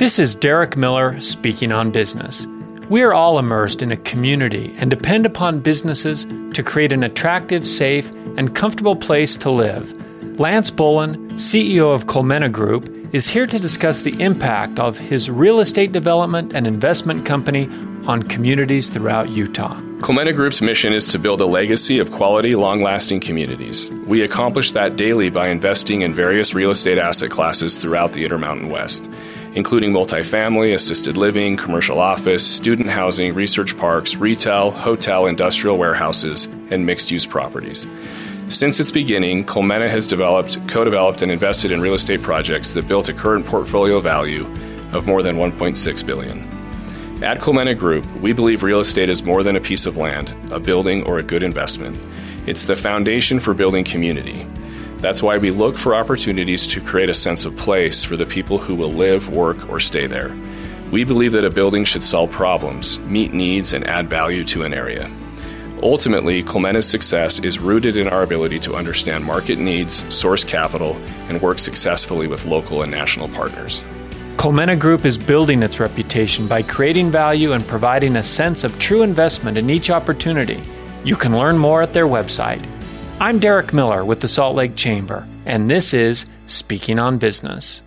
This 0.00 0.18
is 0.18 0.34
Derek 0.34 0.78
Miller 0.78 1.20
speaking 1.20 1.72
on 1.72 1.90
business. 1.90 2.46
We 2.88 3.02
are 3.02 3.12
all 3.12 3.38
immersed 3.38 3.82
in 3.82 3.92
a 3.92 3.98
community 3.98 4.74
and 4.78 4.88
depend 4.88 5.26
upon 5.26 5.60
businesses 5.60 6.24
to 6.54 6.62
create 6.62 6.94
an 6.94 7.02
attractive, 7.02 7.68
safe, 7.68 8.10
and 8.38 8.56
comfortable 8.56 8.96
place 8.96 9.36
to 9.36 9.50
live. 9.50 9.92
Lance 10.40 10.70
Bullen, 10.70 11.32
CEO 11.32 11.92
of 11.94 12.06
Colmena 12.06 12.50
Group, 12.50 12.88
is 13.14 13.28
here 13.28 13.46
to 13.46 13.58
discuss 13.58 14.00
the 14.00 14.18
impact 14.22 14.78
of 14.78 14.96
his 14.96 15.28
real 15.28 15.60
estate 15.60 15.92
development 15.92 16.54
and 16.54 16.66
investment 16.66 17.26
company 17.26 17.66
on 18.06 18.22
communities 18.22 18.88
throughout 18.88 19.28
Utah. 19.28 19.78
Colmena 19.98 20.34
Group's 20.34 20.62
mission 20.62 20.94
is 20.94 21.08
to 21.08 21.18
build 21.18 21.42
a 21.42 21.46
legacy 21.46 21.98
of 21.98 22.10
quality, 22.10 22.54
long 22.54 22.80
lasting 22.80 23.20
communities. 23.20 23.90
We 24.06 24.22
accomplish 24.22 24.72
that 24.72 24.96
daily 24.96 25.28
by 25.28 25.50
investing 25.50 26.00
in 26.00 26.14
various 26.14 26.54
real 26.54 26.70
estate 26.70 26.96
asset 26.96 27.30
classes 27.30 27.76
throughout 27.76 28.12
the 28.12 28.24
Intermountain 28.24 28.70
West 28.70 29.10
including 29.54 29.92
multifamily, 29.92 30.74
assisted 30.74 31.16
living, 31.16 31.56
commercial 31.56 31.98
office, 31.98 32.46
student 32.46 32.88
housing, 32.88 33.34
research 33.34 33.76
parks, 33.76 34.16
retail, 34.16 34.70
hotel, 34.70 35.26
industrial 35.26 35.78
warehouses, 35.78 36.46
and 36.70 36.86
mixed 36.86 37.10
use 37.10 37.26
properties. 37.26 37.86
Since 38.48 38.80
its 38.80 38.90
beginning, 38.90 39.44
Colmena 39.44 39.88
has 39.88 40.06
developed, 40.06 40.58
co 40.68 40.84
developed, 40.84 41.22
and 41.22 41.30
invested 41.30 41.70
in 41.70 41.80
real 41.80 41.94
estate 41.94 42.22
projects 42.22 42.72
that 42.72 42.88
built 42.88 43.08
a 43.08 43.12
current 43.12 43.46
portfolio 43.46 44.00
value 44.00 44.44
of 44.92 45.06
more 45.06 45.22
than 45.22 45.36
1.6 45.36 46.06
billion. 46.06 46.40
At 47.22 47.38
Colmena 47.38 47.78
Group, 47.78 48.06
we 48.16 48.32
believe 48.32 48.62
real 48.62 48.80
estate 48.80 49.10
is 49.10 49.22
more 49.22 49.42
than 49.42 49.54
a 49.54 49.60
piece 49.60 49.86
of 49.86 49.96
land, 49.96 50.34
a 50.50 50.58
building, 50.58 51.04
or 51.04 51.18
a 51.18 51.22
good 51.22 51.42
investment. 51.42 51.96
It's 52.46 52.64
the 52.64 52.74
foundation 52.74 53.38
for 53.38 53.54
building 53.54 53.84
community. 53.84 54.46
That's 55.00 55.22
why 55.22 55.38
we 55.38 55.50
look 55.50 55.78
for 55.78 55.94
opportunities 55.94 56.66
to 56.68 56.80
create 56.80 57.08
a 57.08 57.14
sense 57.14 57.46
of 57.46 57.56
place 57.56 58.04
for 58.04 58.16
the 58.16 58.26
people 58.26 58.58
who 58.58 58.74
will 58.74 58.92
live, 58.92 59.28
work, 59.30 59.68
or 59.70 59.80
stay 59.80 60.06
there. 60.06 60.36
We 60.92 61.04
believe 61.04 61.32
that 61.32 61.44
a 61.44 61.50
building 61.50 61.84
should 61.84 62.04
solve 62.04 62.30
problems, 62.30 62.98
meet 63.00 63.32
needs, 63.32 63.72
and 63.72 63.86
add 63.86 64.10
value 64.10 64.44
to 64.44 64.64
an 64.64 64.74
area. 64.74 65.10
Ultimately, 65.82 66.42
Colmena's 66.42 66.86
success 66.86 67.38
is 67.38 67.58
rooted 67.58 67.96
in 67.96 68.08
our 68.08 68.22
ability 68.22 68.58
to 68.60 68.74
understand 68.74 69.24
market 69.24 69.58
needs, 69.58 70.14
source 70.14 70.44
capital, 70.44 70.96
and 71.28 71.40
work 71.40 71.58
successfully 71.58 72.26
with 72.26 72.44
local 72.44 72.82
and 72.82 72.90
national 72.90 73.28
partners. 73.28 73.82
Colmena 74.36 74.78
Group 74.78 75.06
is 75.06 75.16
building 75.16 75.62
its 75.62 75.80
reputation 75.80 76.46
by 76.46 76.62
creating 76.62 77.10
value 77.10 77.52
and 77.52 77.66
providing 77.66 78.16
a 78.16 78.22
sense 78.22 78.64
of 78.64 78.78
true 78.78 79.02
investment 79.02 79.56
in 79.56 79.70
each 79.70 79.90
opportunity. 79.90 80.62
You 81.04 81.16
can 81.16 81.36
learn 81.36 81.56
more 81.56 81.80
at 81.80 81.94
their 81.94 82.06
website, 82.06 82.62
I'm 83.22 83.38
Derek 83.38 83.74
Miller 83.74 84.02
with 84.02 84.20
the 84.20 84.28
Salt 84.28 84.56
Lake 84.56 84.76
Chamber, 84.76 85.26
and 85.44 85.70
this 85.70 85.92
is 85.92 86.24
Speaking 86.46 86.98
on 86.98 87.18
Business. 87.18 87.82